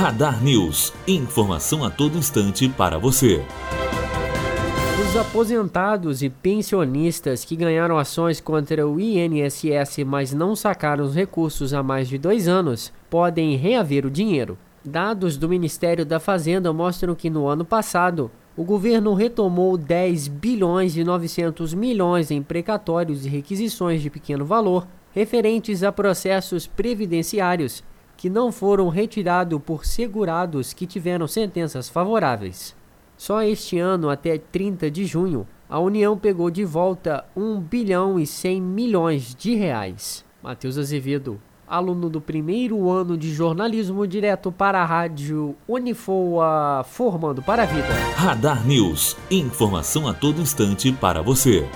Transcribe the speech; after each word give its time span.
Radar 0.00 0.42
News. 0.42 0.94
Informação 1.06 1.84
a 1.84 1.90
todo 1.90 2.16
instante 2.16 2.66
para 2.70 2.98
você. 2.98 3.44
Os 4.98 5.14
aposentados 5.14 6.22
e 6.22 6.30
pensionistas 6.30 7.44
que 7.44 7.54
ganharam 7.54 7.98
ações 7.98 8.40
contra 8.40 8.88
o 8.88 8.98
INSS, 8.98 10.02
mas 10.06 10.32
não 10.32 10.56
sacaram 10.56 11.04
os 11.04 11.14
recursos 11.14 11.74
há 11.74 11.82
mais 11.82 12.08
de 12.08 12.16
dois 12.16 12.48
anos, 12.48 12.90
podem 13.10 13.56
reaver 13.56 14.06
o 14.06 14.10
dinheiro. 14.10 14.56
Dados 14.82 15.36
do 15.36 15.50
Ministério 15.50 16.06
da 16.06 16.18
Fazenda 16.18 16.72
mostram 16.72 17.14
que 17.14 17.28
no 17.28 17.46
ano 17.46 17.66
passado, 17.66 18.30
o 18.56 18.64
governo 18.64 19.12
retomou 19.12 19.76
10 19.76 20.28
bilhões 20.28 20.96
e 20.96 21.04
900 21.04 21.74
milhões 21.74 22.30
em 22.30 22.42
precatórios 22.42 23.26
e 23.26 23.28
requisições 23.28 24.00
de 24.00 24.08
pequeno 24.08 24.46
valor 24.46 24.86
referentes 25.12 25.82
a 25.82 25.90
processos 25.92 26.66
previdenciários 26.66 27.82
que 28.20 28.28
não 28.28 28.52
foram 28.52 28.90
retirados 28.90 29.58
por 29.64 29.86
segurados 29.86 30.74
que 30.74 30.86
tiveram 30.86 31.26
sentenças 31.26 31.88
favoráveis. 31.88 32.76
Só 33.16 33.40
este 33.40 33.78
ano, 33.78 34.10
até 34.10 34.36
30 34.36 34.90
de 34.90 35.06
junho, 35.06 35.48
a 35.66 35.78
União 35.80 36.18
pegou 36.18 36.50
de 36.50 36.62
volta 36.62 37.24
1 37.34 37.58
bilhão 37.60 38.20
e 38.20 38.26
100 38.26 38.60
milhões 38.60 39.34
de 39.34 39.54
reais. 39.54 40.22
Matheus 40.42 40.76
Azevedo, 40.76 41.40
aluno 41.66 42.10
do 42.10 42.20
primeiro 42.20 42.90
ano 42.90 43.16
de 43.16 43.32
jornalismo 43.32 44.06
direto 44.06 44.52
para 44.52 44.82
a 44.82 44.84
rádio 44.84 45.56
Unifoa, 45.66 46.84
formando 46.84 47.40
para 47.40 47.62
a 47.62 47.66
vida. 47.66 47.88
Radar 48.16 48.66
News, 48.66 49.16
informação 49.30 50.06
a 50.06 50.12
todo 50.12 50.42
instante 50.42 50.92
para 50.92 51.22
você. 51.22 51.66